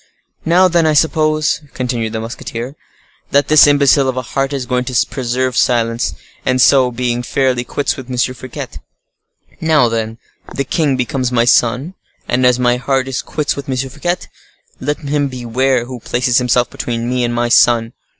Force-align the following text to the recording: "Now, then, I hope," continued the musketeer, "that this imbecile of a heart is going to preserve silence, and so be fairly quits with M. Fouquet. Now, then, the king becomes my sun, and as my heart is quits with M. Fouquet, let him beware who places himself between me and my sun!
"Now, 0.45 0.67
then, 0.67 0.87
I 0.87 0.95
hope," 0.95 1.43
continued 1.75 2.13
the 2.13 2.19
musketeer, 2.19 2.75
"that 3.29 3.49
this 3.49 3.67
imbecile 3.67 4.09
of 4.09 4.17
a 4.17 4.23
heart 4.23 4.51
is 4.51 4.65
going 4.65 4.83
to 4.85 5.07
preserve 5.11 5.55
silence, 5.55 6.15
and 6.43 6.59
so 6.59 6.89
be 6.89 7.21
fairly 7.21 7.63
quits 7.63 7.97
with 7.97 8.09
M. 8.09 8.17
Fouquet. 8.17 8.79
Now, 9.61 9.89
then, 9.89 10.17
the 10.55 10.63
king 10.63 10.97
becomes 10.97 11.31
my 11.31 11.45
sun, 11.45 11.93
and 12.27 12.47
as 12.47 12.57
my 12.57 12.77
heart 12.77 13.07
is 13.07 13.21
quits 13.21 13.55
with 13.55 13.69
M. 13.69 13.77
Fouquet, 13.77 14.17
let 14.79 14.97
him 14.97 15.27
beware 15.27 15.85
who 15.85 15.99
places 15.99 16.39
himself 16.39 16.71
between 16.71 17.07
me 17.07 17.23
and 17.23 17.35
my 17.35 17.47
sun! 17.49 17.93